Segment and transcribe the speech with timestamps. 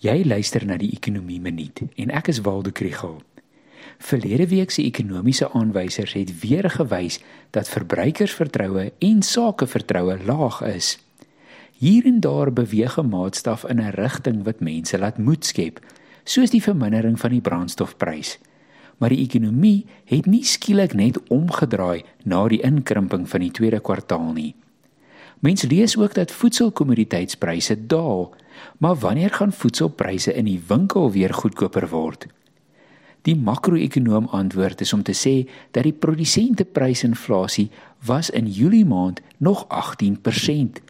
[0.00, 3.18] Jy luister na die Ekonomie Minuut en ek is Waldo Krugel.
[4.00, 7.18] Verlede week se ekonomiese aanwysers het weer gewys
[7.52, 10.94] dat verbruikersvertroue en sakevertroue laag is.
[11.84, 15.84] Hier en daar beweeg 'n maatstaf in 'n rigting wat mense laat moed skep,
[16.24, 18.38] soos die vermindering van die brandstofprys.
[18.98, 24.32] Maar die ekonomie het nie skielik net omgedraai na die inkrimping van die tweede kwartaal
[24.32, 24.54] nie.
[25.40, 28.34] Mense lees ook dat voedselkommoditeitspryse daal,
[28.78, 32.26] maar wanneer gaan voedselpryse in die winkel weer goedkoper word?
[33.22, 37.68] Die makro-ekonoom antwoord is om te sê dat die produsenteprysinflasie
[38.06, 40.80] was in Julie maand nog 18%.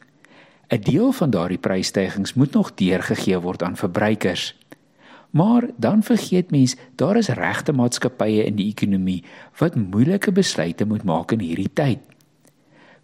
[0.71, 4.55] 'n Deel van daardie prysstygings moet nog deurgegee word aan verbruikers.
[5.31, 9.25] Maar dan vergeet mens, daar is regte maatskappye in die ekonomie
[9.59, 11.99] wat moeilike besluite moet maak in hierdie tyd.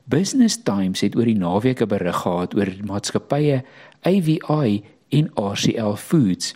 [0.05, 3.65] Business Times het oor die naweek 'n berig gehad oor maatskappye
[4.07, 6.55] AVI en RCL Foods.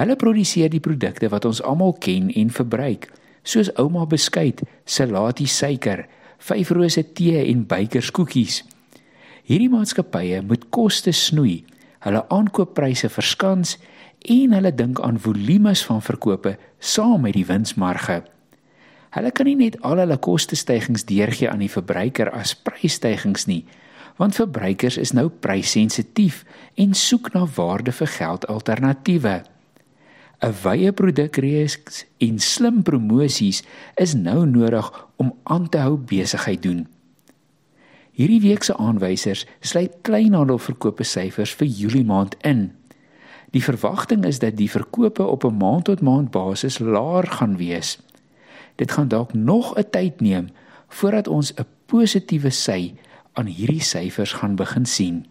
[0.00, 3.10] Hulle produseer die produkte wat ons almal ken en verbruik,
[3.44, 6.06] soos ouma beskuit, salati suiker,
[6.40, 8.62] vyf rose tee en bykerskoekies.
[9.44, 11.60] Hierdie maatskappye moet koste snoei,
[12.06, 13.76] hulle aankooppryse verskans
[14.24, 18.22] en hulle dink aan volumes van verkope saam met die winsmarge.
[19.10, 23.64] Hulle kan nie net al hulle kostestygings deurgee aan die verbruiker as prysstygings nie,
[24.20, 26.42] want verbruikers is nou prysensitief
[26.76, 29.40] en soek na waarde vir geld alternatiewe.
[30.40, 33.62] 'n Wye produkreeks en slim promosies
[33.96, 36.86] is nou nodig om aan te hou besigheid doen.
[38.12, 42.72] Hierdie week se aanwysers sluit kleinhandelverkope syfers vir Julie maand in.
[43.50, 47.98] Die verwagting is dat die verkope op 'n maand tot maand basis laer gaan wees
[48.80, 50.46] dit gaan dalk nog 'n tyd neem
[50.88, 52.94] voordat ons 'n positiewe sy
[53.32, 55.26] aan hierdie syfers gaan begin sien.